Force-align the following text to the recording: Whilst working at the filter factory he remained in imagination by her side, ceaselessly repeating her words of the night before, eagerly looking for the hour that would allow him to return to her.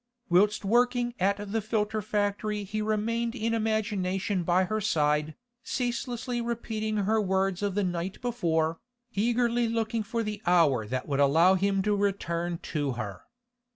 Whilst 0.29 0.65
working 0.65 1.13
at 1.19 1.37
the 1.51 1.61
filter 1.61 2.01
factory 2.01 2.63
he 2.63 2.81
remained 2.81 3.35
in 3.35 3.53
imagination 3.53 4.41
by 4.41 4.63
her 4.63 4.81
side, 4.81 5.35
ceaselessly 5.63 6.41
repeating 6.41 6.97
her 6.97 7.21
words 7.21 7.61
of 7.61 7.75
the 7.75 7.83
night 7.83 8.19
before, 8.19 8.79
eagerly 9.13 9.67
looking 9.69 10.01
for 10.01 10.23
the 10.23 10.41
hour 10.47 10.87
that 10.87 11.07
would 11.07 11.19
allow 11.19 11.53
him 11.53 11.83
to 11.83 11.95
return 11.95 12.57
to 12.73 12.93
her. 12.93 13.25